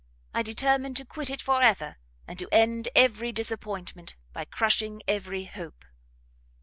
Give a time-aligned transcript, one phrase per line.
[0.33, 1.97] I determined to quit it for ever,
[2.27, 5.85] and to end every disappointment, by crushing every hope.